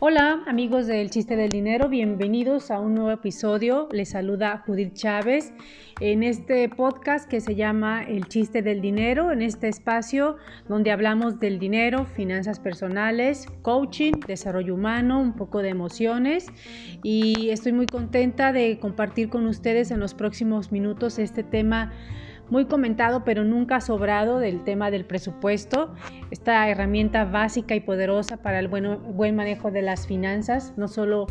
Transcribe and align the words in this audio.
Hola 0.00 0.44
amigos 0.46 0.86
del 0.86 1.10
chiste 1.10 1.34
del 1.34 1.48
dinero, 1.48 1.88
bienvenidos 1.88 2.70
a 2.70 2.78
un 2.78 2.94
nuevo 2.94 3.10
episodio. 3.10 3.88
Les 3.90 4.10
saluda 4.10 4.62
Judith 4.64 4.94
Chávez 4.94 5.52
en 5.98 6.22
este 6.22 6.68
podcast 6.68 7.28
que 7.28 7.40
se 7.40 7.56
llama 7.56 8.04
El 8.04 8.28
chiste 8.28 8.62
del 8.62 8.80
dinero, 8.80 9.32
en 9.32 9.42
este 9.42 9.66
espacio 9.66 10.36
donde 10.68 10.92
hablamos 10.92 11.40
del 11.40 11.58
dinero, 11.58 12.04
finanzas 12.04 12.60
personales, 12.60 13.48
coaching, 13.62 14.12
desarrollo 14.24 14.76
humano, 14.76 15.20
un 15.20 15.32
poco 15.32 15.62
de 15.62 15.70
emociones 15.70 16.46
y 17.02 17.50
estoy 17.50 17.72
muy 17.72 17.86
contenta 17.86 18.52
de 18.52 18.78
compartir 18.78 19.28
con 19.28 19.48
ustedes 19.48 19.90
en 19.90 19.98
los 19.98 20.14
próximos 20.14 20.70
minutos 20.70 21.18
este 21.18 21.42
tema 21.42 21.92
muy 22.50 22.66
comentado 22.66 23.24
pero 23.24 23.44
nunca 23.44 23.80
sobrado 23.80 24.38
del 24.38 24.64
tema 24.64 24.90
del 24.90 25.04
presupuesto, 25.04 25.94
esta 26.30 26.68
herramienta 26.68 27.24
básica 27.24 27.74
y 27.74 27.80
poderosa 27.80 28.38
para 28.38 28.58
el 28.58 28.68
buen, 28.68 29.16
buen 29.16 29.36
manejo 29.36 29.70
de 29.70 29.82
las 29.82 30.06
finanzas, 30.06 30.74
no 30.76 30.88
solo 30.88 31.26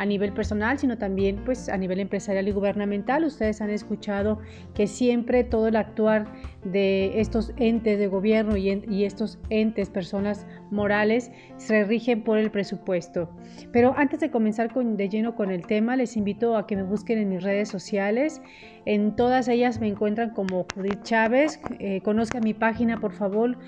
a 0.00 0.06
nivel 0.06 0.32
personal, 0.32 0.78
sino 0.78 0.96
también 0.96 1.42
pues 1.44 1.68
a 1.68 1.76
nivel 1.76 2.00
empresarial 2.00 2.48
y 2.48 2.52
gubernamental. 2.52 3.22
Ustedes 3.22 3.60
han 3.60 3.68
escuchado 3.68 4.38
que 4.72 4.86
siempre 4.86 5.44
todo 5.44 5.68
el 5.68 5.76
actuar 5.76 6.24
de 6.64 7.20
estos 7.20 7.52
entes 7.58 7.98
de 7.98 8.06
gobierno 8.06 8.56
y, 8.56 9.04
estos 9.04 9.38
entes, 9.50 9.90
personas 9.90 10.46
morales, 10.70 11.30
se 11.58 11.84
rigen 11.84 12.22
por 12.22 12.38
el 12.38 12.50
presupuesto. 12.50 13.28
Pero 13.72 13.92
antes 13.94 14.20
de 14.20 14.30
comenzar 14.30 14.72
de 14.72 15.08
lleno 15.10 15.34
con 15.34 15.50
el 15.50 15.66
tema, 15.66 15.96
les 15.96 16.16
invito 16.16 16.56
a 16.56 16.66
que 16.66 16.76
me 16.76 16.82
busquen 16.82 17.18
en 17.18 17.28
mis 17.28 17.42
redes 17.42 17.68
sociales. 17.68 18.40
En 18.86 19.14
todas 19.16 19.48
ellas 19.48 19.80
me 19.80 19.88
encuentran 19.88 20.30
como 20.30 20.64
Judith 20.74 21.02
Chávez. 21.02 21.60
Eh, 21.78 22.00
conozcan 22.02 22.42
mi 22.42 22.54
página, 22.54 22.96
por 22.96 23.12
favor 23.12 23.58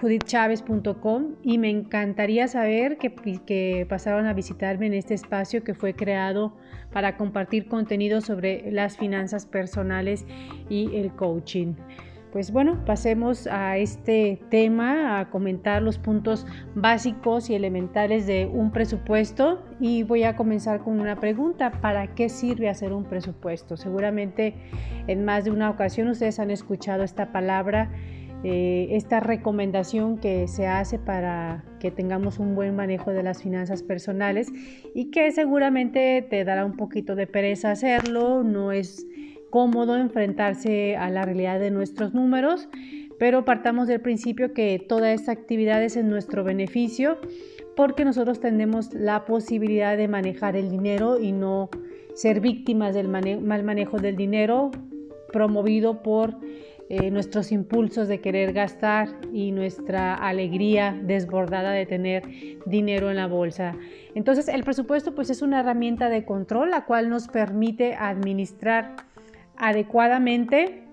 judithchavez.com 0.00 1.36
y 1.42 1.58
me 1.58 1.70
encantaría 1.70 2.48
saber 2.48 2.98
que, 2.98 3.86
pasaron 3.88 4.26
a 4.26 4.32
visitarme 4.32 4.86
en 4.86 4.94
este 4.94 5.14
espacio 5.14 5.64
que 5.64 5.74
fue 5.74 5.94
creado 5.94 6.56
para 6.92 7.16
compartir 7.16 7.68
contenido 7.68 8.20
sobre 8.20 8.70
las 8.70 8.96
finanzas 8.96 9.46
personales 9.46 10.24
y 10.68 10.94
el 10.96 11.12
coaching. 11.12 11.74
Pues 12.32 12.50
bueno, 12.50 12.84
pasemos 12.84 13.46
a 13.46 13.76
este 13.76 14.40
tema, 14.50 15.20
a 15.20 15.30
comentar 15.30 15.82
los 15.82 15.98
puntos 15.98 16.48
básicos 16.74 17.48
y 17.48 17.54
elementales 17.54 18.26
de 18.26 18.46
un 18.46 18.72
presupuesto 18.72 19.62
y 19.78 20.02
voy 20.02 20.24
a 20.24 20.34
comenzar 20.34 20.80
con 20.80 20.98
una 20.98 21.14
pregunta, 21.20 21.80
¿para 21.80 22.08
qué 22.16 22.28
sirve 22.28 22.68
hacer 22.68 22.92
un 22.92 23.04
presupuesto? 23.04 23.76
Seguramente 23.76 24.54
en 25.06 25.24
más 25.24 25.44
de 25.44 25.52
una 25.52 25.70
ocasión 25.70 26.08
ustedes 26.08 26.40
han 26.40 26.50
escuchado 26.50 27.04
esta 27.04 27.30
palabra 27.30 27.92
eh, 28.44 28.88
esta 28.90 29.20
recomendación 29.20 30.18
que 30.18 30.46
se 30.48 30.66
hace 30.66 30.98
para 30.98 31.64
que 31.80 31.90
tengamos 31.90 32.38
un 32.38 32.54
buen 32.54 32.76
manejo 32.76 33.10
de 33.10 33.22
las 33.22 33.42
finanzas 33.42 33.82
personales 33.82 34.48
y 34.94 35.10
que 35.10 35.32
seguramente 35.32 36.20
te 36.28 36.44
dará 36.44 36.66
un 36.66 36.76
poquito 36.76 37.14
de 37.14 37.26
pereza 37.26 37.70
hacerlo, 37.70 38.42
no 38.42 38.70
es 38.70 39.06
cómodo 39.48 39.96
enfrentarse 39.96 40.94
a 40.96 41.08
la 41.08 41.22
realidad 41.22 41.58
de 41.58 41.70
nuestros 41.70 42.12
números, 42.12 42.68
pero 43.18 43.46
partamos 43.46 43.88
del 43.88 44.02
principio 44.02 44.52
que 44.52 44.78
toda 44.78 45.12
esta 45.12 45.32
actividad 45.32 45.82
es 45.82 45.96
en 45.96 46.10
nuestro 46.10 46.44
beneficio 46.44 47.18
porque 47.76 48.04
nosotros 48.04 48.40
tenemos 48.40 48.92
la 48.92 49.24
posibilidad 49.24 49.96
de 49.96 50.06
manejar 50.06 50.54
el 50.54 50.70
dinero 50.70 51.18
y 51.18 51.32
no 51.32 51.70
ser 52.14 52.40
víctimas 52.40 52.94
del 52.94 53.08
mal 53.08 53.64
manejo 53.64 53.98
del 53.98 54.16
dinero 54.16 54.70
promovido 55.32 56.02
por 56.02 56.36
eh, 56.90 57.10
nuestros 57.10 57.50
impulsos 57.50 58.08
de 58.08 58.20
querer 58.20 58.52
gastar 58.52 59.08
y 59.32 59.52
nuestra 59.52 60.14
alegría 60.14 60.94
desbordada 61.02 61.70
de 61.70 61.86
tener 61.86 62.22
dinero 62.66 63.10
en 63.10 63.16
la 63.16 63.26
bolsa. 63.26 63.74
Entonces 64.14 64.48
el 64.48 64.64
presupuesto 64.64 65.14
pues 65.14 65.30
es 65.30 65.40
una 65.40 65.60
herramienta 65.60 66.10
de 66.10 66.24
control 66.24 66.70
la 66.70 66.84
cual 66.84 67.08
nos 67.08 67.28
permite 67.28 67.94
administrar 67.94 68.96
adecuadamente 69.56 70.84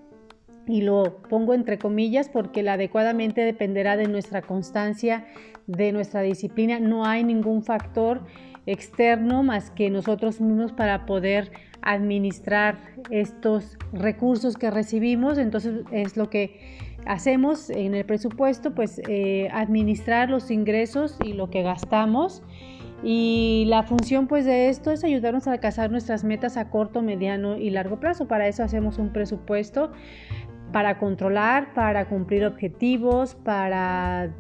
y 0.68 0.82
lo 0.82 1.18
pongo 1.30 1.54
entre 1.54 1.78
comillas 1.78 2.30
porque 2.30 2.64
la 2.64 2.74
adecuadamente 2.74 3.42
dependerá 3.42 3.98
de 3.98 4.08
nuestra 4.08 4.42
constancia, 4.42 5.26
de 5.68 5.92
nuestra 5.92 6.22
disciplina. 6.22 6.80
No 6.80 7.06
hay 7.06 7.24
ningún 7.24 7.64
factor 7.64 8.22
externo 8.66 9.44
más 9.44 9.72
que 9.72 9.90
nosotros 9.90 10.40
mismos 10.40 10.72
para 10.72 11.06
poder 11.06 11.52
administrar 11.82 12.78
estos 13.10 13.78
recursos 13.94 14.56
que 14.58 14.72
recibimos. 14.72 15.38
Entonces 15.38 15.84
es 15.92 16.18
lo 16.18 16.30
que 16.30 16.60
hacemos 17.06 17.70
en 17.70 17.96
el 17.96 18.06
presupuesto, 18.06 18.74
pues 18.76 19.02
eh, 19.08 19.50
administrar 19.52 20.30
los 20.30 20.52
ingresos 20.52 21.18
y 21.24 21.34
lo 21.34 21.50
que 21.50 21.64
gastamos. 21.64 22.44
Y 23.04 23.66
la 23.68 23.84
función 23.84 24.28
pues 24.28 24.46
de 24.46 24.70
esto 24.70 24.92
es 24.92 25.04
ayudarnos 25.04 25.48
a 25.48 25.54
alcanzar 25.54 25.90
nuestras 25.90 26.24
metas 26.24 26.58
a 26.58 26.70
corto, 26.70 27.02
mediano 27.02 27.58
y 27.58 27.72
largo 27.72 28.00
plazo. 28.00 28.28
Para 28.28 28.48
eso 28.48 28.64
hacemos 28.64 29.00
un 29.00 29.12
presupuesto 29.12 29.92
para 30.72 31.00
controlar, 31.00 31.74
para 31.74 32.08
cumplir 32.08 32.46
objetivos, 32.46 33.36
para 33.36 34.34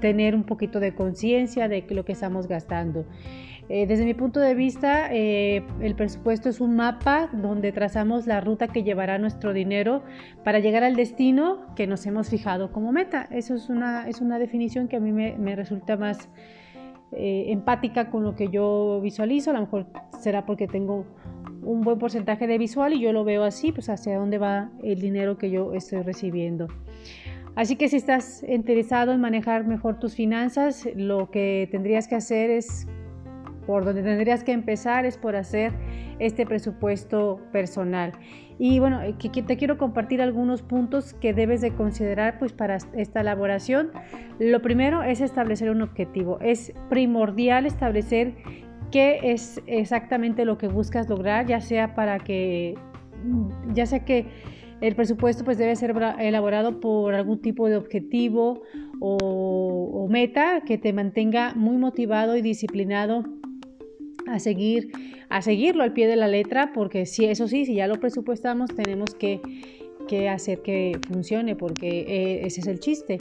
tener 0.00 0.34
un 0.34 0.44
poquito 0.44 0.80
de 0.80 0.94
conciencia 0.94 1.68
de 1.68 1.84
lo 1.90 2.04
que 2.04 2.12
estamos 2.12 2.46
gastando. 2.46 3.04
Eh, 3.72 3.86
desde 3.86 4.04
mi 4.04 4.14
punto 4.14 4.40
de 4.40 4.56
vista, 4.56 5.14
eh, 5.14 5.64
el 5.80 5.94
presupuesto 5.94 6.48
es 6.48 6.60
un 6.60 6.74
mapa 6.74 7.30
donde 7.32 7.70
trazamos 7.70 8.26
la 8.26 8.40
ruta 8.40 8.66
que 8.66 8.82
llevará 8.82 9.16
nuestro 9.18 9.52
dinero 9.52 10.02
para 10.42 10.58
llegar 10.58 10.82
al 10.82 10.96
destino 10.96 11.72
que 11.76 11.86
nos 11.86 12.04
hemos 12.04 12.30
fijado 12.30 12.72
como 12.72 12.90
meta. 12.90 13.28
Eso 13.30 13.54
es 13.54 13.68
una, 13.68 14.08
es 14.08 14.20
una 14.20 14.40
definición 14.40 14.88
que 14.88 14.96
a 14.96 15.00
mí 15.00 15.12
me, 15.12 15.54
resulta 15.54 15.96
más 15.96 16.28
eh, 17.12 17.44
empática 17.52 18.10
con 18.10 18.24
lo 18.24 18.34
que 18.34 18.48
yo 18.48 19.00
visualizo. 19.04 19.50
A 19.50 19.54
lo 19.54 19.60
mejor 19.60 19.86
será 20.18 20.44
porque 20.44 20.66
tengo 20.66 21.06
un 21.62 21.82
buen 21.82 22.00
porcentaje 22.00 22.48
de 22.48 22.58
visual 22.58 22.92
y 22.92 23.00
yo 23.00 23.12
lo 23.12 23.22
veo 23.22 23.44
así, 23.44 23.70
pues 23.70 23.88
hacia 23.88 24.18
dónde 24.18 24.38
va 24.38 24.72
el 24.82 25.00
dinero 25.00 25.38
que 25.38 25.48
yo 25.48 25.74
estoy 25.74 26.02
recibiendo. 26.02 26.66
Así 27.54 27.76
que 27.76 27.88
si 27.88 27.96
estás 27.96 28.44
interesado 28.48 29.12
en 29.12 29.20
manejar 29.20 29.64
mejor 29.64 30.00
tus 30.00 30.16
finanzas, 30.16 30.88
lo 30.96 31.30
que 31.30 31.68
tendrías 31.70 32.08
que 32.08 32.16
hacer 32.16 32.50
es 32.50 32.88
por 33.70 33.84
donde 33.84 34.02
tendrías 34.02 34.42
que 34.42 34.50
empezar 34.50 35.06
es 35.06 35.16
por 35.16 35.36
hacer 35.36 35.72
este 36.18 36.44
presupuesto 36.44 37.40
personal. 37.52 38.10
Y 38.58 38.80
bueno, 38.80 39.00
eh, 39.00 39.14
te 39.14 39.56
quiero 39.56 39.78
compartir 39.78 40.20
algunos 40.20 40.62
puntos 40.62 41.14
que 41.14 41.32
debes 41.32 41.60
de 41.60 41.72
considerar 41.76 42.40
pues 42.40 42.52
para 42.52 42.78
esta 42.96 43.20
elaboración. 43.20 43.92
Lo 44.40 44.60
primero 44.60 45.04
es 45.04 45.20
establecer 45.20 45.70
un 45.70 45.82
objetivo. 45.82 46.40
Es 46.40 46.72
primordial 46.88 47.64
establecer 47.64 48.34
qué 48.90 49.20
es 49.22 49.62
exactamente 49.68 50.44
lo 50.44 50.58
que 50.58 50.66
buscas 50.66 51.08
lograr, 51.08 51.46
ya 51.46 51.60
sea 51.60 51.94
para 51.94 52.18
que 52.18 52.74
ya 53.72 53.86
sea 53.86 54.04
que 54.04 54.26
el 54.80 54.96
presupuesto 54.96 55.44
pues 55.44 55.58
debe 55.58 55.76
ser 55.76 55.94
elaborado 56.18 56.80
por 56.80 57.14
algún 57.14 57.40
tipo 57.40 57.68
de 57.68 57.76
objetivo 57.76 58.62
o, 58.98 59.16
o 59.94 60.08
meta 60.08 60.62
que 60.66 60.76
te 60.76 60.92
mantenga 60.92 61.54
muy 61.54 61.76
motivado 61.76 62.36
y 62.36 62.42
disciplinado 62.42 63.39
a 64.30 64.38
seguir, 64.38 64.90
a 65.28 65.42
seguirlo 65.42 65.82
al 65.82 65.92
pie 65.92 66.06
de 66.06 66.16
la 66.16 66.28
letra, 66.28 66.72
porque 66.72 67.06
si 67.06 67.26
eso 67.26 67.48
sí, 67.48 67.66
si 67.66 67.74
ya 67.74 67.86
lo 67.86 68.00
presupuestamos, 68.00 68.70
tenemos 68.74 69.14
que, 69.14 69.40
hacer 70.28 70.60
que 70.62 70.98
funcione, 71.06 71.54
porque 71.54 72.00
eh, 72.00 72.46
ese 72.46 72.62
es 72.62 72.66
el 72.66 72.80
chiste, 72.80 73.18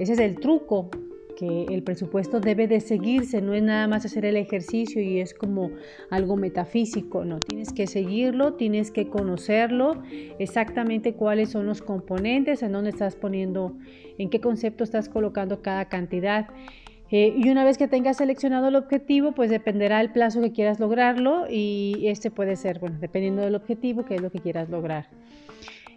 ese 0.00 0.14
es 0.14 0.18
el 0.18 0.40
truco, 0.40 0.90
que 1.34 1.66
el 1.68 1.82
presupuesto 1.82 2.40
debe 2.40 2.66
de 2.68 2.80
seguirse, 2.80 3.40
no 3.42 3.54
es 3.54 3.62
nada 3.62 3.86
más 3.88 4.04
hacer 4.04 4.24
el 4.24 4.36
ejercicio 4.36 5.02
y 5.02 5.20
es 5.20 5.34
como 5.34 5.70
algo 6.10 6.36
metafísico, 6.36 7.24
no, 7.24 7.40
tienes 7.40 7.72
que 7.72 7.86
seguirlo, 7.86 8.54
tienes 8.54 8.90
que 8.90 9.08
conocerlo, 9.08 10.02
exactamente 10.38 11.14
cuáles 11.14 11.50
son 11.50 11.66
los 11.66 11.82
componentes, 11.82 12.62
en 12.62 12.72
dónde 12.72 12.90
estás 12.90 13.16
poniendo, 13.16 13.76
en 14.18 14.30
qué 14.30 14.40
concepto 14.40 14.84
estás 14.84 15.08
colocando 15.08 15.62
cada 15.62 15.88
cantidad. 15.88 16.48
Eh, 17.10 17.34
y 17.36 17.48
una 17.50 17.64
vez 17.64 17.76
que 17.78 17.86
tengas 17.86 18.16
seleccionado 18.16 18.68
el 18.68 18.76
objetivo, 18.76 19.32
pues 19.32 19.50
dependerá 19.50 20.00
el 20.00 20.10
plazo 20.10 20.40
que 20.40 20.52
quieras 20.52 20.80
lograrlo 20.80 21.44
y 21.50 22.06
este 22.06 22.30
puede 22.30 22.56
ser, 22.56 22.78
bueno, 22.78 22.96
dependiendo 22.98 23.42
del 23.42 23.54
objetivo, 23.54 24.04
qué 24.04 24.16
es 24.16 24.22
lo 24.22 24.30
que 24.30 24.40
quieras 24.40 24.70
lograr. 24.70 25.06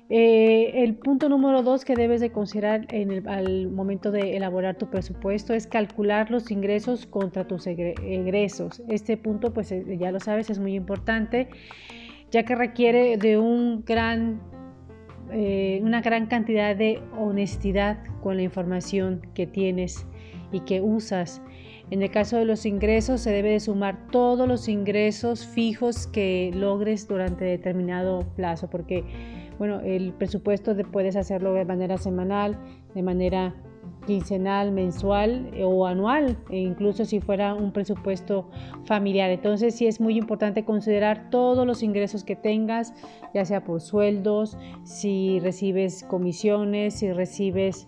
Eh, 0.09 0.83
el 0.83 0.95
punto 0.95 1.27
número 1.27 1.63
dos 1.63 1.83
que 1.83 1.94
debes 1.94 2.21
de 2.21 2.31
considerar 2.31 2.88
en 2.94 3.12
el, 3.12 3.27
al 3.27 3.69
momento 3.69 4.12
de 4.12 4.38
elaborar 4.38 4.77
tu 4.77 4.89
presupuesto 4.89 5.54
es 5.54 5.68
calcular 5.68 6.31
los 6.31 6.50
ingresos 6.51 7.06
contra 7.07 7.45
tus 7.48 7.68
egresos. 7.68 8.81
Este 8.88 9.18
punto, 9.18 9.54
pues 9.54 9.71
eh, 9.71 9.98
ya 10.00 10.12
lo 10.12 10.19
sabes, 10.19 10.50
es 10.50 10.59
muy 10.59 10.75
importante, 10.75 11.50
ya 12.31 12.44
que 12.44 12.56
requiere 12.56 13.18
de 13.18 13.38
un 13.38 13.83
gran, 13.86 14.42
una 15.81 16.01
gran 16.01 16.27
cantidad 16.27 16.75
de 16.75 17.01
honestidad 17.18 17.98
con 18.21 18.38
la 18.38 18.44
información 18.44 19.21
que 19.33 19.45
tienes 19.45 20.06
y 20.51 20.61
que 20.61 20.81
usas. 20.81 21.41
En 21.89 22.01
el 22.01 22.11
caso 22.11 22.38
de 22.38 22.45
los 22.45 22.65
ingresos, 22.65 23.21
se 23.21 23.31
debe 23.31 23.51
de 23.51 23.59
sumar 23.59 24.07
todos 24.11 24.47
los 24.47 24.67
ingresos 24.67 25.45
fijos 25.45 26.07
que 26.07 26.51
logres 26.53 27.07
durante 27.07 27.45
determinado 27.45 28.25
plazo, 28.35 28.69
porque 28.69 29.05
bueno, 29.57 29.79
el 29.79 30.13
presupuesto 30.13 30.75
puedes 30.91 31.15
hacerlo 31.15 31.53
de 31.53 31.65
manera 31.65 31.97
semanal, 31.97 32.59
de 32.94 33.03
manera 33.03 33.55
quincenal, 34.05 34.71
mensual 34.71 35.49
eh, 35.53 35.63
o 35.63 35.85
anual, 35.85 36.38
e 36.49 36.57
incluso 36.57 37.05
si 37.05 37.19
fuera 37.19 37.53
un 37.53 37.71
presupuesto 37.71 38.49
familiar. 38.85 39.29
Entonces 39.29 39.75
sí 39.75 39.88
es 39.88 39.99
muy 39.99 40.17
importante 40.17 40.63
considerar 40.63 41.29
todos 41.29 41.65
los 41.65 41.83
ingresos 41.83 42.23
que 42.23 42.35
tengas, 42.35 42.94
ya 43.33 43.45
sea 43.45 43.63
por 43.63 43.81
sueldos, 43.81 44.57
si 44.83 45.39
recibes 45.41 46.03
comisiones, 46.03 46.95
si 46.95 47.11
recibes 47.11 47.88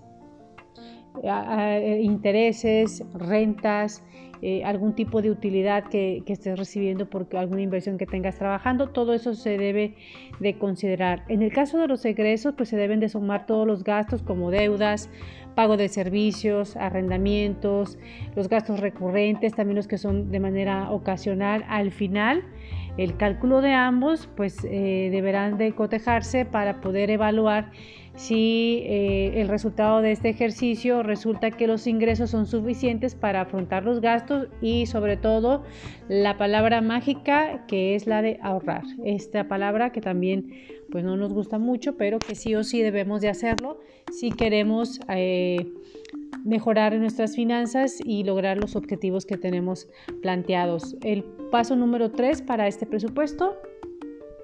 eh, 1.23 1.99
intereses, 2.01 3.03
rentas, 3.13 4.03
eh, 4.41 4.63
algún 4.63 4.95
tipo 4.95 5.21
de 5.21 5.31
utilidad 5.31 5.83
que, 5.89 6.23
estés 6.25 6.57
recibiendo 6.57 7.09
por 7.09 7.27
alguna 7.35 7.61
inversión 7.61 7.97
que 7.97 8.05
tengas 8.05 8.37
trabajando, 8.37 8.87
todo 8.87 9.13
eso 9.13 9.33
se 9.33 9.57
debe 9.57 9.95
de 10.39 10.57
considerar. 10.57 11.25
En 11.27 11.41
el 11.41 11.51
caso 11.51 11.77
de 11.77 11.89
los 11.89 12.05
egresos, 12.05 12.53
pues 12.55 12.69
se 12.69 12.77
deben 12.77 13.01
de 13.01 13.09
sumar 13.09 13.45
todos 13.45 13.67
los 13.67 13.83
gastos 13.83 14.23
como 14.23 14.49
deudas, 14.49 15.09
pago 15.55 15.75
de 15.75 15.89
servicios, 15.89 16.77
arrendamientos, 16.77 17.97
los 18.33 18.47
gastos 18.47 18.79
recurrentes, 18.79 19.53
también 19.53 19.75
los 19.75 19.89
que 19.89 19.97
son 19.97 20.31
de 20.31 20.39
manera 20.39 20.89
ocasional. 20.89 21.65
Al 21.67 21.91
final, 21.91 22.45
el 22.95 23.17
cálculo 23.17 23.59
de 23.59 23.73
ambos, 23.73 24.29
pues 24.37 24.63
eh, 24.63 25.09
deberán 25.11 25.57
de 25.57 25.73
cotejarse 25.73 26.45
para 26.45 26.79
poder 26.79 27.09
evaluar 27.09 27.71
si 28.19 28.83
eh, 28.83 29.39
el 29.39 29.47
resultado 29.47 30.01
de 30.01 30.11
este 30.11 30.27
ejercicio 30.27 31.03
resulta 31.03 31.51
que 31.51 31.67
los 31.67 31.87
ingresos 31.87 32.31
son 32.31 32.47
suficientes 32.47 33.15
para 33.15 33.39
afrontar 33.39 33.85
los 33.85 34.01
gastos 34.01 34.49
y 34.61 34.87
sobre 34.87 35.15
todo 35.15 35.63
la 36.09 36.37
palabra 36.37 36.81
mágica 36.81 37.65
que 37.65 37.95
es 37.95 38.07
la 38.07 38.21
de 38.21 38.37
ahorrar. 38.43 38.83
Esta 39.05 39.47
palabra 39.47 39.93
que 39.93 40.01
también 40.01 40.51
pues 40.91 41.05
no 41.05 41.15
nos 41.15 41.31
gusta 41.31 41.59
mucho, 41.59 41.95
pero 41.95 42.19
que 42.19 42.35
sí 42.35 42.55
o 42.55 42.65
sí 42.65 42.81
debemos 42.81 43.21
de 43.21 43.29
hacerlo 43.29 43.79
si 44.11 44.31
queremos 44.31 44.99
eh, 45.07 45.71
mejorar 46.43 46.93
nuestras 46.95 47.37
finanzas 47.37 47.99
y 48.03 48.25
lograr 48.25 48.57
los 48.57 48.75
objetivos 48.75 49.25
que 49.25 49.37
tenemos 49.37 49.87
planteados. 50.21 50.97
El 51.03 51.23
paso 51.23 51.77
número 51.77 52.11
tres 52.11 52.41
para 52.41 52.67
este 52.67 52.85
presupuesto 52.85 53.55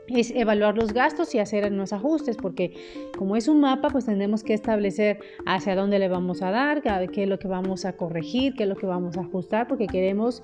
es 0.07 0.31
evaluar 0.31 0.75
los 0.75 0.93
gastos 0.93 1.33
y 1.35 1.39
hacer 1.39 1.71
unos 1.71 1.93
ajustes, 1.93 2.37
porque 2.37 2.73
como 3.17 3.35
es 3.35 3.47
un 3.47 3.59
mapa, 3.61 3.89
pues 3.89 4.05
tenemos 4.05 4.43
que 4.43 4.53
establecer 4.53 5.19
hacia 5.45 5.75
dónde 5.75 5.99
le 5.99 6.07
vamos 6.07 6.41
a 6.41 6.51
dar, 6.51 6.81
qué 6.81 7.23
es 7.23 7.29
lo 7.29 7.39
que 7.39 7.47
vamos 7.47 7.85
a 7.85 7.93
corregir, 7.93 8.53
qué 8.55 8.63
es 8.63 8.69
lo 8.69 8.75
que 8.75 8.85
vamos 8.85 9.17
a 9.17 9.21
ajustar, 9.21 9.67
porque 9.67 9.87
queremos 9.87 10.43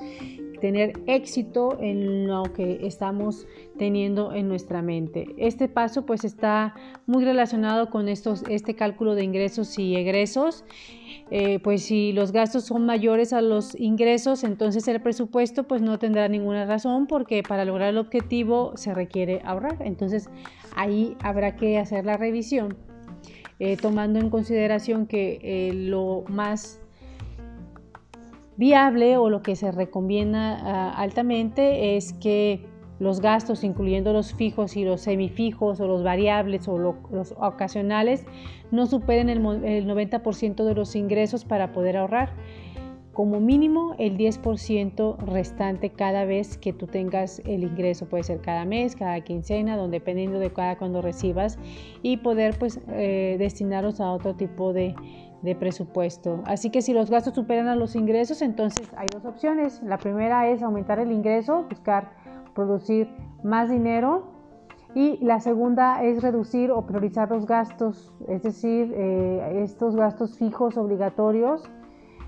tener 0.61 0.93
éxito 1.07 1.77
en 1.81 2.27
lo 2.27 2.43
que 2.43 2.85
estamos 2.87 3.47
teniendo 3.77 4.31
en 4.33 4.47
nuestra 4.47 4.81
mente. 4.81 5.25
Este 5.37 5.67
paso 5.67 6.05
pues 6.05 6.23
está 6.23 6.75
muy 7.07 7.25
relacionado 7.25 7.89
con 7.89 8.07
estos, 8.07 8.43
este 8.47 8.75
cálculo 8.75 9.15
de 9.15 9.23
ingresos 9.23 9.77
y 9.77 9.97
egresos. 9.97 10.63
Eh, 11.31 11.59
pues 11.59 11.83
si 11.83 12.13
los 12.13 12.31
gastos 12.31 12.65
son 12.65 12.85
mayores 12.85 13.33
a 13.33 13.41
los 13.41 13.73
ingresos, 13.79 14.43
entonces 14.43 14.87
el 14.87 15.01
presupuesto 15.01 15.63
pues 15.63 15.81
no 15.81 15.97
tendrá 15.97 16.27
ninguna 16.27 16.65
razón 16.65 17.07
porque 17.07 17.41
para 17.41 17.65
lograr 17.65 17.89
el 17.89 17.97
objetivo 17.97 18.73
se 18.75 18.93
requiere 18.93 19.41
ahorrar. 19.43 19.77
Entonces 19.81 20.29
ahí 20.75 21.17
habrá 21.21 21.55
que 21.55 21.79
hacer 21.79 22.05
la 22.05 22.17
revisión. 22.17 22.77
Eh, 23.63 23.77
tomando 23.77 24.19
en 24.19 24.31
consideración 24.31 25.05
que 25.05 25.39
eh, 25.43 25.71
lo 25.73 26.23
más 26.27 26.80
viable 28.57 29.17
o 29.17 29.29
lo 29.29 29.41
que 29.41 29.55
se 29.55 29.71
recomienda 29.71 30.57
ah, 30.61 30.93
altamente 30.95 31.95
es 31.97 32.13
que 32.13 32.65
los 32.99 33.19
gastos, 33.19 33.63
incluyendo 33.63 34.13
los 34.13 34.35
fijos 34.35 34.77
y 34.77 34.85
los 34.85 35.01
semifijos 35.01 35.79
o 35.79 35.87
los 35.87 36.03
variables 36.03 36.67
o 36.67 36.77
los 36.77 37.33
ocasionales, 37.35 38.25
no 38.69 38.85
superen 38.85 39.27
el, 39.27 39.39
el 39.65 39.87
90% 39.87 40.63
de 40.63 40.75
los 40.75 40.95
ingresos 40.95 41.43
para 41.43 41.73
poder 41.73 41.97
ahorrar. 41.97 42.35
Como 43.11 43.39
mínimo 43.39 43.95
el 43.97 44.17
10% 44.17 45.17
restante 45.17 45.89
cada 45.89 46.25
vez 46.25 46.59
que 46.59 46.73
tú 46.73 46.85
tengas 46.85 47.41
el 47.45 47.63
ingreso, 47.63 48.07
puede 48.07 48.23
ser 48.23 48.39
cada 48.39 48.65
mes, 48.65 48.95
cada 48.95 49.19
quincena, 49.21 49.75
donde, 49.75 49.97
dependiendo 49.97 50.37
de 50.37 50.53
cada 50.53 50.77
cuando 50.77 51.01
recibas, 51.01 51.57
y 52.03 52.17
poder 52.17 52.57
pues 52.59 52.79
eh, 52.89 53.35
destinarlos 53.39 53.99
a 53.99 54.11
otro 54.11 54.35
tipo 54.35 54.73
de, 54.73 54.95
de 55.41 55.55
presupuesto. 55.55 56.41
Así 56.45 56.69
que 56.69 56.81
si 56.81 56.93
los 56.93 57.09
gastos 57.09 57.33
superan 57.33 57.67
a 57.67 57.75
los 57.75 57.95
ingresos, 57.95 58.41
entonces 58.41 58.87
hay 58.95 59.07
dos 59.11 59.25
opciones. 59.25 59.81
La 59.83 59.97
primera 59.97 60.47
es 60.49 60.61
aumentar 60.61 60.99
el 60.99 61.11
ingreso, 61.11 61.65
buscar 61.69 62.11
producir 62.53 63.09
más 63.43 63.69
dinero. 63.69 64.31
Y 64.93 65.17
la 65.23 65.39
segunda 65.39 66.03
es 66.03 66.21
reducir 66.21 66.69
o 66.69 66.85
priorizar 66.85 67.31
los 67.31 67.45
gastos, 67.45 68.11
es 68.27 68.43
decir, 68.43 68.93
eh, 68.93 69.61
estos 69.63 69.95
gastos 69.95 70.37
fijos 70.37 70.75
obligatorios, 70.75 71.63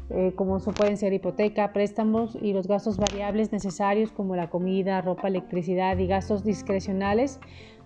eh, 0.09 0.31
como 0.37 0.59
pueden 0.59 0.95
ser 0.95 1.11
hipoteca, 1.11 1.73
préstamos 1.73 2.37
y 2.41 2.53
los 2.53 2.67
gastos 2.67 2.97
variables 2.97 3.51
necesarios 3.51 4.13
como 4.13 4.37
la 4.37 4.49
comida, 4.49 5.01
ropa, 5.01 5.27
electricidad 5.27 5.97
y 5.97 6.07
gastos 6.07 6.45
discrecionales. 6.45 7.41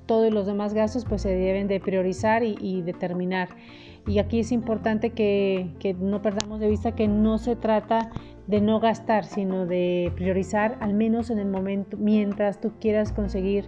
Todos 0.05 0.31
los 0.31 0.45
demás 0.45 0.75
gastos 0.75 1.05
pues 1.05 1.23
se 1.23 1.29
deben 1.29 1.67
de 1.67 1.79
priorizar 1.79 2.43
y 2.43 2.83
determinar. 2.83 3.49
Y 4.07 4.19
aquí 4.19 4.39
es 4.39 4.53
importante 4.53 5.11
que, 5.11 5.95
no 5.99 6.21
perdamos 6.21 6.61
de 6.61 6.69
vista 6.69 6.93
que 6.93 7.09
no 7.09 7.37
se 7.37 7.57
trata 7.57 8.09
de 8.47 8.61
no 8.61 8.79
gastar, 8.79 9.25
sino 9.25 9.65
de 9.65 10.13
priorizar 10.15 10.77
al 10.79 10.93
menos 10.93 11.29
en 11.29 11.39
el 11.39 11.47
momento 11.47 11.97
mientras 11.97 12.61
tú 12.61 12.71
quieras 12.79 13.11
conseguir 13.11 13.65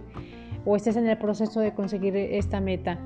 o 0.64 0.76
estés 0.76 0.96
en 0.96 1.06
el 1.06 1.18
proceso 1.18 1.60
de 1.60 1.74
conseguir 1.74 2.16
esta 2.16 2.60
meta. 2.60 2.98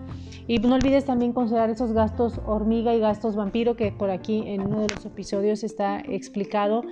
Y 0.47 0.59
no 0.59 0.75
olvides 0.77 1.05
también 1.05 1.33
considerar 1.33 1.71
esos 1.71 1.93
gastos 1.93 2.41
hormiga 2.47 2.95
y 2.95 3.01
gastos 3.01 3.35
vampiro, 3.35 3.77
que 3.77 3.91
por 3.91 4.11
aquí 4.11 4.45
en 4.47 4.61
uno 4.63 4.83
de 4.83 4.89
los 4.95 5.05
episodios 5.05 5.65
está 5.65 6.01
explicado 6.01 6.83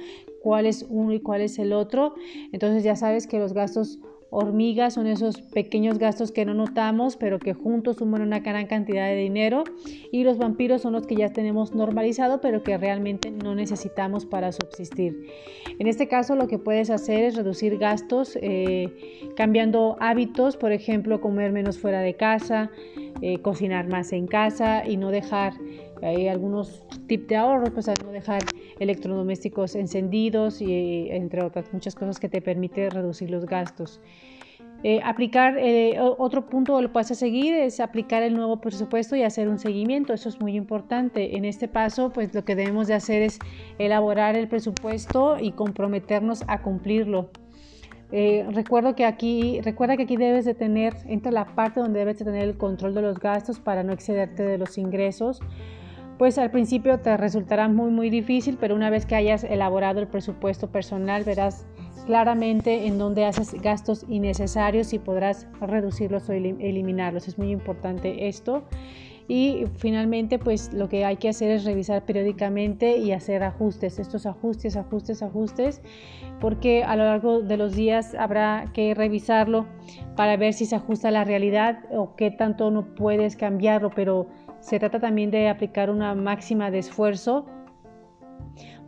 cuál 0.43 0.67
es 0.67 0.87
uno 0.89 1.13
y 1.13 1.21
cuál 1.21 1.41
es 1.41 1.59
el 1.59 1.73
otro. 1.73 2.15
Entonces 2.53 2.83
ya 2.83 2.97
sabes 2.97 3.27
que 3.27 3.39
los 3.39 3.53
gastos 3.53 3.99
Hormigas 4.35 4.95
son 4.95 5.07
esos 5.07 5.43
pequeños 5.43 5.99
gastos 5.99 6.33
que 6.33 6.47
no 6.47 6.55
notamos, 6.55 7.17
pero 7.19 7.39
que 7.39 7.53
juntos 7.53 7.97
suman 7.97 8.23
una 8.23 8.41
gran 8.41 8.67
cantidad 8.67 9.07
de 9.07 9.17
dinero. 9.17 9.65
Y 10.11 10.25
los 10.25 10.39
vampiros 10.39 10.81
son 10.81 10.95
los 10.95 11.07
que 11.07 11.17
ya 11.17 11.35
tenemos 11.35 11.75
normalizado, 11.75 12.41
pero 12.41 12.63
que 12.63 12.79
realmente 12.79 13.31
no 13.31 13.55
necesitamos 13.55 14.25
para 14.25 14.51
subsistir. 14.51 15.27
En 15.79 15.87
este 15.87 16.09
caso, 16.09 16.35
lo 16.35 16.49
que 16.49 16.59
puedes 16.59 16.89
hacer 16.89 17.25
es 17.25 17.37
reducir 17.37 17.77
gastos 17.77 18.39
eh, 18.41 18.89
cambiando 19.37 19.99
hábitos, 20.01 20.57
por 20.57 20.73
ejemplo, 20.73 21.21
comer 21.21 21.53
menos 21.53 21.79
fuera 21.79 22.01
de 22.01 22.15
casa, 22.15 22.71
eh, 23.21 23.39
cocinar 23.43 23.87
más 23.89 24.15
en 24.15 24.27
casa 24.27 24.83
y 24.89 24.97
no 24.97 25.11
dejar 25.11 25.53
hay 26.03 26.29
algunos 26.29 26.83
tips 27.07 27.29
de 27.29 27.37
ahorro, 27.37 27.73
pues 27.73 27.87
no 28.05 28.11
dejar 28.11 28.43
electrodomésticos 28.79 29.75
encendidos 29.75 30.61
y 30.61 31.09
entre 31.11 31.45
otras 31.45 31.73
muchas 31.73 31.95
cosas 31.95 32.19
que 32.19 32.29
te 32.29 32.41
permite 32.41 32.91
reducir 32.91 33.31
los 33.31 33.47
gastos. 33.47 34.01
Eh, 34.85 35.01
aplicar, 35.05 35.59
eh, 35.59 35.97
otro 36.01 36.47
punto 36.47 36.83
lo 36.83 36.93
puedes 36.93 37.17
seguir 37.17 37.55
es 37.55 37.79
aplicar 37.79 38.25
el 38.25 38.35
nuevo 38.35 38.61
presupuesto 38.61 39.15
y 39.15 39.23
hacer 39.23 39.49
un 39.49 39.61
seguimiento, 39.61 40.13
eso 40.13 40.29
es 40.29 40.41
muy 40.41 40.57
importante. 40.57 41.37
En 41.37 41.45
este 41.45 41.69
paso, 41.69 42.11
pues 42.11 42.35
lo 42.35 42.45
que 42.45 42.57
debemos 42.57 42.89
de 42.89 42.95
hacer 42.95 43.23
es 43.23 43.39
elaborar 43.79 44.35
el 44.35 44.49
presupuesto 44.49 45.37
y 45.41 45.53
comprometernos 45.53 46.43
a 46.49 46.63
cumplirlo. 46.63 47.31
Eh, 48.11 48.45
recuerdo 48.51 48.97
que 48.97 49.05
aquí, 49.05 49.61
recuerda 49.63 49.97
que 49.97 50.03
aquí 50.03 50.17
debes 50.17 50.45
de 50.45 50.55
tener, 50.55 50.97
entra 51.07 51.31
la 51.31 51.47
parte 51.47 51.81
donde 51.81 52.01
debes 52.01 52.19
de 52.19 52.25
tener 52.25 52.43
el 52.43 52.59
control 52.59 52.93
de 52.93 53.03
los 53.03 53.21
gastos 53.21 53.61
para 53.61 53.85
no 53.85 53.93
excederte 53.93 54.43
de 54.43 54.59
los 54.59 54.79
ingresos 54.79 55.41
pues 56.23 56.39
al 56.39 56.53
principio 56.53 57.01
te 57.01 57.17
resultará 57.17 57.67
muy 57.67 57.91
muy 57.91 58.09
difícil, 58.09 58.57
pero 58.57 58.77
una 58.77 58.91
vez 58.91 59.07
que 59.07 59.17
hayas 59.17 59.43
elaborado 59.43 59.99
el 59.99 60.07
presupuesto 60.07 60.71
personal 60.71 61.25
verás 61.25 61.67
claramente 62.07 62.87
en 62.87 62.97
dónde 62.97 63.25
haces 63.25 63.61
gastos 63.61 64.07
innecesarios 64.09 64.93
y 64.93 65.01
podrás 65.01 65.49
reducirlos 65.61 66.29
o 66.29 66.33
eliminarlos. 66.33 67.27
Es 67.27 67.39
muy 67.39 67.51
importante 67.51 68.29
esto. 68.29 68.63
Y 69.27 69.65
finalmente, 69.79 70.39
pues 70.39 70.73
lo 70.73 70.89
que 70.89 71.05
hay 71.05 71.17
que 71.17 71.29
hacer 71.29 71.51
es 71.51 71.65
revisar 71.65 72.05
periódicamente 72.05 72.99
y 72.99 73.13
hacer 73.13 73.43
ajustes, 73.43 73.99
estos 73.99 74.27
ajustes, 74.27 74.77
ajustes, 74.77 75.23
ajustes, 75.23 75.81
porque 76.41 76.85
a 76.85 76.95
lo 76.97 77.05
largo 77.05 77.41
de 77.41 77.57
los 77.57 77.75
días 77.75 78.15
habrá 78.15 78.71
que 78.75 78.95
revisarlo 78.95 79.67
para 80.17 80.37
ver 80.37 80.53
si 80.53 80.67
se 80.67 80.77
ajusta 80.77 81.09
a 81.09 81.11
la 81.11 81.25
realidad 81.25 81.81
o 81.91 82.15
qué 82.15 82.31
tanto 82.31 82.71
no 82.71 82.95
puedes 82.95 83.37
cambiarlo, 83.37 83.91
pero 83.91 84.29
se 84.63 84.79
trata 84.79 85.01
también 85.01 85.31
de 85.31 85.49
aplicar 85.49 85.91
una 85.91 86.15
máxima 86.15 86.71
de 86.71 86.79
esfuerzo 86.79 87.47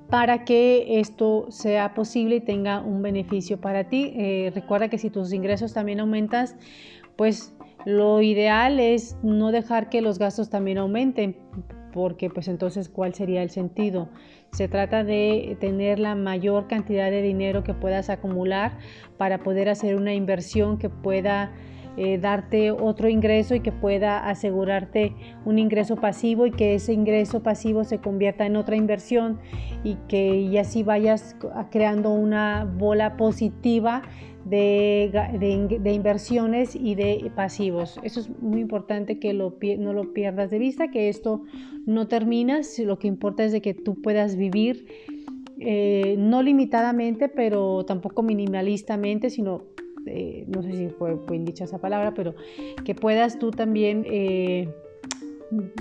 para 0.08 0.44
que 0.44 1.00
esto 1.00 1.46
sea 1.50 1.94
posible 1.94 2.36
y 2.36 2.40
tenga 2.40 2.80
un 2.80 3.02
beneficio 3.02 3.60
para 3.60 3.88
ti. 3.88 4.12
Eh, 4.16 4.52
recuerda 4.54 4.88
que 4.88 4.98
si 4.98 5.10
tus 5.10 5.32
ingresos 5.32 5.74
también 5.74 5.98
aumentas, 5.98 6.56
pues 7.16 7.56
lo 7.84 8.22
ideal 8.22 8.78
es 8.78 9.16
no 9.24 9.50
dejar 9.50 9.88
que 9.88 10.00
los 10.00 10.20
gastos 10.20 10.48
también 10.48 10.78
aumenten, 10.78 11.36
porque 11.92 12.30
pues 12.30 12.46
entonces 12.46 12.88
cuál 12.88 13.14
sería 13.14 13.42
el 13.42 13.50
sentido. 13.50 14.08
Se 14.52 14.68
trata 14.68 15.02
de 15.02 15.56
tener 15.58 15.98
la 15.98 16.14
mayor 16.14 16.68
cantidad 16.68 17.10
de 17.10 17.20
dinero 17.20 17.64
que 17.64 17.74
puedas 17.74 18.08
acumular 18.08 18.78
para 19.18 19.42
poder 19.42 19.68
hacer 19.68 19.96
una 19.96 20.14
inversión 20.14 20.78
que 20.78 20.88
pueda 20.88 21.52
eh, 21.96 22.18
darte 22.18 22.70
otro 22.70 23.08
ingreso 23.08 23.54
y 23.54 23.60
que 23.60 23.72
pueda 23.72 24.28
asegurarte 24.28 25.14
un 25.44 25.58
ingreso 25.58 25.96
pasivo 25.96 26.46
y 26.46 26.50
que 26.50 26.74
ese 26.74 26.92
ingreso 26.92 27.42
pasivo 27.42 27.84
se 27.84 27.98
convierta 27.98 28.46
en 28.46 28.56
otra 28.56 28.76
inversión 28.76 29.38
y 29.82 29.96
que 30.08 30.36
y 30.36 30.58
así 30.58 30.82
vayas 30.82 31.36
creando 31.70 32.12
una 32.12 32.64
bola 32.64 33.16
positiva 33.16 34.02
de, 34.44 35.10
de, 35.80 35.92
inversiones 35.92 36.76
y 36.76 36.94
de 36.94 37.30
pasivos. 37.34 37.98
Eso 38.02 38.20
es 38.20 38.30
muy 38.40 38.60
importante 38.60 39.18
que 39.18 39.32
no 39.32 39.92
lo 39.92 40.12
pierdas 40.12 40.50
de 40.50 40.58
vista, 40.58 40.90
que 40.90 41.08
esto 41.08 41.42
no 41.86 42.08
termina, 42.08 42.60
lo 42.84 42.98
que 42.98 43.08
importa 43.08 43.44
es 43.44 43.52
de 43.52 43.62
que 43.62 43.72
tú 43.72 44.00
puedas 44.02 44.36
vivir 44.36 44.86
eh, 45.58 46.16
no 46.18 46.42
limitadamente, 46.42 47.28
pero 47.28 47.84
tampoco 47.84 48.22
minimalistamente, 48.22 49.30
sino, 49.30 49.64
eh, 50.06 50.44
no 50.46 50.62
sé 50.62 50.72
si 50.72 50.88
fue 50.88 51.16
bien 51.28 51.44
dicha 51.44 51.64
esa 51.64 51.78
palabra, 51.78 52.14
pero 52.14 52.34
que 52.84 52.94
puedas 52.94 53.38
tú 53.38 53.50
también... 53.50 54.04
Eh, 54.06 54.68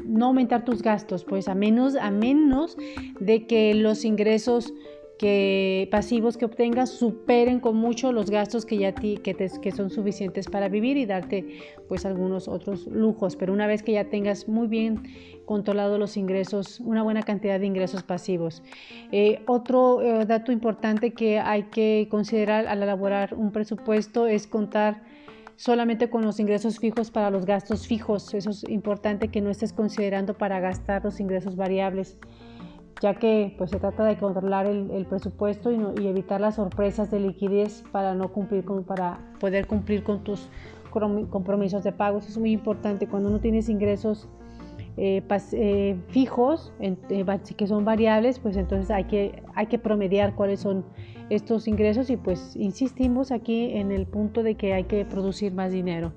no 0.06 0.28
aumentar 0.28 0.66
tus 0.66 0.84
gastos, 0.84 1.24
pues 1.24 1.48
a 1.48 1.56
menos, 1.56 1.96
a 1.96 2.12
menos 2.12 2.78
de 3.20 3.48
que 3.48 3.74
los 3.74 4.06
ingresos 4.06 4.74
que 5.18 5.88
pasivos 5.92 6.38
que 6.38 6.46
obtengas 6.46 6.90
superen 6.90 7.60
con 7.60 7.78
mucho 7.78 8.12
los 8.12 8.30
gastos 8.30 8.66
que 8.66 8.78
ya 8.78 8.94
ti, 8.94 9.18
que, 9.18 9.36
que 9.36 9.72
son 9.72 9.90
suficientes 9.90 10.48
para 10.48 10.70
vivir 10.70 10.98
y 10.98 11.06
darte 11.06 11.46
pues 11.88 12.06
algunos 12.06 12.48
otros 12.48 12.88
lujos. 12.88 13.36
Pero 13.36 13.54
una 13.54 13.68
vez 13.68 13.84
que 13.84 13.94
ya 13.94 14.06
tengas 14.06 14.48
muy 14.48 14.68
bien 14.68 15.04
controlado 15.46 15.98
los 15.98 16.18
ingresos, 16.18 16.80
una 16.80 17.04
buena 17.04 17.22
cantidad 17.22 17.60
de 17.60 17.66
ingresos 17.66 18.04
pasivos. 18.04 18.64
Eh, 19.12 19.42
otro 19.46 20.02
eh, 20.02 20.26
dato 20.26 20.52
importante 20.52 21.14
que 21.14 21.40
hay 21.40 21.64
que 21.64 22.08
considerar 22.10 22.68
al 22.68 22.82
elaborar 22.82 23.34
un 23.34 23.52
presupuesto 23.52 24.28
es 24.28 24.48
contar 24.48 25.04
solamente 25.56 26.10
con 26.10 26.24
los 26.24 26.40
ingresos 26.40 26.80
fijos 26.80 27.12
para 27.12 27.30
los 27.30 27.46
gastos 27.46 27.88
fijos. 27.88 28.34
Eso 28.34 28.50
es 28.50 28.64
importante 28.70 29.28
que 29.28 29.42
no 29.42 29.50
estés 29.50 29.74
considerando 29.74 30.34
para 30.34 30.60
gastar 30.60 31.04
los 31.04 31.20
ingresos 31.20 31.56
variables 31.56 32.18
ya 33.04 33.16
que 33.16 33.54
pues, 33.58 33.70
se 33.70 33.80
trata 33.80 34.06
de 34.06 34.18
controlar 34.18 34.66
el, 34.66 35.06
presupuesto 35.06 35.74
y, 35.74 36.08
evitar 36.08 36.40
las 36.40 36.56
sorpresas 36.56 37.12
de 37.12 37.20
liquidez 37.20 37.84
para, 37.92 38.16
no 38.16 38.30
cumplir 38.30 38.64
con, 38.64 38.86
para 38.86 39.20
poder 39.42 39.68
cumplir 39.68 40.04
con 40.04 40.24
tus 40.24 40.50
compromisos 40.90 41.84
de 41.84 41.92
pagos. 41.92 42.30
Es 42.30 42.38
muy 42.38 42.54
importante 42.54 43.06
cuando 43.08 43.30
no 43.30 43.42
tienes 43.42 43.68
ingresos 43.68 44.30
eh, 44.96 45.22
eh, 45.52 45.98
fijos 46.08 46.72
eh, 46.80 47.26
que 47.58 47.68
son 47.68 47.84
variables, 47.84 48.40
pues 48.40 48.56
entonces 48.56 48.90
hay 48.90 49.04
que, 49.04 49.44
hay 49.54 49.66
que 49.66 49.80
promediar 49.80 50.34
cuáles 50.34 50.62
son 50.62 50.86
estos 51.30 51.68
ingresos 51.68 52.10
y 52.10 52.16
pues 52.16 52.56
insistimos 52.56 53.34
aquí 53.34 53.72
en 53.74 53.92
el 53.92 54.06
punto 54.06 54.44
de 54.44 54.56
que 54.56 54.74
hay 54.74 54.86
que 54.86 55.04
producir 55.04 55.54
más 55.54 55.74
dinero. 55.74 56.14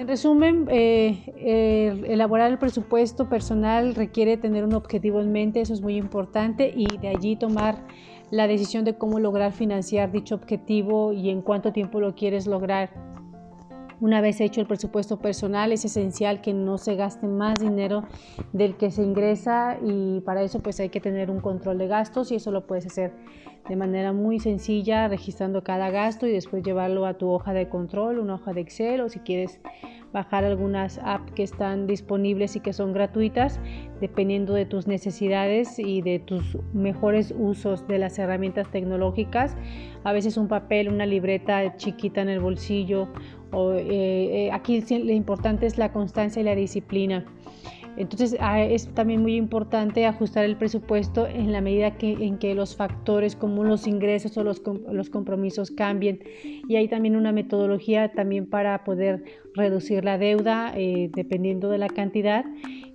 En 0.00 0.08
resumen, 0.08 0.66
eh, 0.70 2.02
elaborar 2.08 2.50
el 2.50 2.56
presupuesto 2.58 3.28
personal 3.28 3.94
requiere 3.94 4.38
tener 4.38 4.64
un 4.64 4.72
objetivo 4.72 5.20
en 5.20 5.30
mente, 5.30 5.60
eso 5.60 5.74
es 5.74 5.82
muy 5.82 5.98
importante, 5.98 6.72
y 6.74 6.86
de 6.96 7.08
allí 7.08 7.36
tomar 7.36 7.86
la 8.30 8.46
decisión 8.46 8.86
de 8.86 8.96
cómo 8.96 9.20
lograr 9.20 9.52
financiar 9.52 10.10
dicho 10.10 10.36
objetivo 10.36 11.12
y 11.12 11.28
en 11.28 11.42
cuánto 11.42 11.74
tiempo 11.74 12.00
lo 12.00 12.14
quieres 12.14 12.46
lograr. 12.46 12.88
Una 14.00 14.22
vez 14.22 14.40
hecho 14.40 14.62
el 14.62 14.66
presupuesto 14.66 15.18
personal, 15.18 15.72
es 15.72 15.84
esencial 15.84 16.40
que 16.40 16.54
no 16.54 16.78
se 16.78 16.94
gaste 16.96 17.26
más 17.26 17.60
dinero 17.60 18.04
del 18.54 18.76
que 18.78 18.90
se 18.90 19.02
ingresa 19.02 19.76
y 19.84 20.22
para 20.22 20.42
eso 20.42 20.60
pues 20.60 20.80
hay 20.80 20.88
que 20.88 21.00
tener 21.00 21.30
un 21.30 21.40
control 21.40 21.76
de 21.76 21.86
gastos 21.86 22.32
y 22.32 22.36
eso 22.36 22.50
lo 22.50 22.66
puedes 22.66 22.86
hacer 22.86 23.12
de 23.68 23.76
manera 23.76 24.14
muy 24.14 24.40
sencilla 24.40 25.06
registrando 25.06 25.62
cada 25.62 25.90
gasto 25.90 26.26
y 26.26 26.32
después 26.32 26.62
llevarlo 26.62 27.04
a 27.04 27.18
tu 27.18 27.28
hoja 27.28 27.52
de 27.52 27.68
control, 27.68 28.18
una 28.18 28.36
hoja 28.36 28.54
de 28.54 28.62
Excel 28.62 29.02
o 29.02 29.10
si 29.10 29.18
quieres 29.20 29.60
bajar 30.12 30.44
algunas 30.44 30.98
apps 31.04 31.32
que 31.32 31.42
están 31.42 31.86
disponibles 31.86 32.56
y 32.56 32.60
que 32.60 32.72
son 32.72 32.92
gratuitas 32.92 33.60
dependiendo 34.00 34.54
de 34.54 34.64
tus 34.64 34.86
necesidades 34.86 35.78
y 35.78 36.00
de 36.02 36.18
tus 36.18 36.56
mejores 36.72 37.34
usos 37.38 37.86
de 37.86 37.98
las 37.98 38.18
herramientas 38.18 38.70
tecnológicas. 38.70 39.56
A 40.02 40.12
veces 40.12 40.36
un 40.36 40.48
papel, 40.48 40.88
una 40.88 41.06
libreta 41.06 41.76
chiquita 41.76 42.22
en 42.22 42.30
el 42.30 42.40
bolsillo 42.40 43.08
eh, 43.52 44.46
eh, 44.46 44.50
aquí 44.52 44.82
lo 44.90 45.12
importante 45.12 45.66
es 45.66 45.78
la 45.78 45.92
constancia 45.92 46.40
y 46.40 46.44
la 46.44 46.54
disciplina. 46.54 47.24
Entonces 47.96 48.36
ah, 48.40 48.62
es 48.62 48.88
también 48.94 49.20
muy 49.20 49.36
importante 49.36 50.06
ajustar 50.06 50.44
el 50.44 50.56
presupuesto 50.56 51.26
en 51.26 51.52
la 51.52 51.60
medida 51.60 51.98
que, 51.98 52.12
en 52.12 52.38
que 52.38 52.54
los 52.54 52.76
factores 52.76 53.34
como 53.36 53.64
los 53.64 53.86
ingresos 53.86 54.36
o 54.36 54.44
los, 54.44 54.62
los 54.90 55.10
compromisos 55.10 55.70
cambien. 55.70 56.20
Y 56.68 56.76
hay 56.76 56.88
también 56.88 57.16
una 57.16 57.32
metodología 57.32 58.12
también 58.12 58.46
para 58.46 58.84
poder 58.84 59.24
reducir 59.54 60.04
la 60.04 60.18
deuda 60.18 60.72
eh, 60.76 61.10
dependiendo 61.14 61.70
de 61.70 61.78
la 61.78 61.88
cantidad 61.88 62.44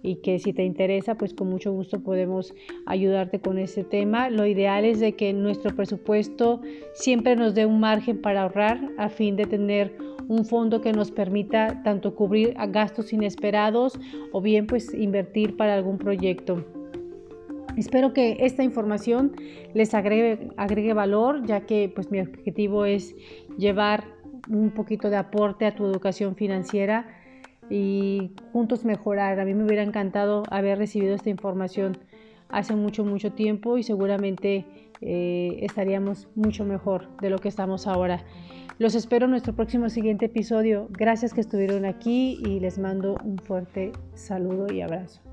y 0.01 0.15
que 0.17 0.39
si 0.39 0.53
te 0.53 0.63
interesa 0.63 1.15
pues 1.15 1.33
con 1.33 1.49
mucho 1.49 1.71
gusto 1.71 2.01
podemos 2.01 2.53
ayudarte 2.85 3.39
con 3.39 3.57
ese 3.57 3.83
tema. 3.83 4.29
Lo 4.29 4.45
ideal 4.45 4.85
es 4.85 4.99
de 4.99 5.15
que 5.15 5.33
nuestro 5.33 5.75
presupuesto 5.75 6.61
siempre 6.93 7.35
nos 7.35 7.55
dé 7.55 7.65
un 7.65 7.79
margen 7.79 8.21
para 8.21 8.43
ahorrar 8.43 8.79
a 8.97 9.09
fin 9.09 9.35
de 9.35 9.45
tener 9.45 9.97
un 10.27 10.45
fondo 10.45 10.81
que 10.81 10.91
nos 10.91 11.11
permita 11.11 11.81
tanto 11.83 12.15
cubrir 12.15 12.55
gastos 12.69 13.13
inesperados 13.13 13.99
o 14.31 14.41
bien 14.41 14.67
pues 14.67 14.93
invertir 14.93 15.55
para 15.55 15.75
algún 15.75 15.97
proyecto. 15.97 16.65
Espero 17.77 18.13
que 18.13 18.37
esta 18.39 18.63
información 18.63 19.33
les 19.73 19.93
agregue, 19.93 20.49
agregue 20.55 20.93
valor, 20.93 21.45
ya 21.45 21.61
que 21.61 21.91
pues 21.93 22.09
mi 22.09 22.21
objetivo 22.21 22.85
es 22.85 23.15
llevar 23.57 24.14
un 24.49 24.71
poquito 24.71 25.09
de 25.09 25.17
aporte 25.17 25.65
a 25.65 25.75
tu 25.75 25.85
educación 25.85 26.35
financiera 26.35 27.07
y 27.69 28.31
juntos 28.51 28.85
mejorar. 28.85 29.39
A 29.39 29.45
mí 29.45 29.53
me 29.53 29.63
hubiera 29.63 29.83
encantado 29.83 30.43
haber 30.49 30.77
recibido 30.77 31.15
esta 31.15 31.29
información 31.29 31.97
hace 32.49 32.75
mucho, 32.75 33.03
mucho 33.03 33.31
tiempo 33.33 33.77
y 33.77 33.83
seguramente 33.83 34.65
eh, 35.01 35.59
estaríamos 35.61 36.27
mucho 36.35 36.63
mejor 36.63 37.15
de 37.17 37.29
lo 37.29 37.39
que 37.39 37.49
estamos 37.49 37.87
ahora. 37.87 38.23
Los 38.77 38.93
espero 38.93 39.25
en 39.25 39.31
nuestro 39.31 39.53
próximo 39.53 39.89
siguiente 39.89 40.25
episodio. 40.25 40.87
Gracias 40.91 41.33
que 41.33 41.41
estuvieron 41.41 41.85
aquí 41.85 42.39
y 42.45 42.59
les 42.59 42.77
mando 42.77 43.17
un 43.23 43.37
fuerte 43.37 43.93
saludo 44.15 44.71
y 44.71 44.81
abrazo. 44.81 45.24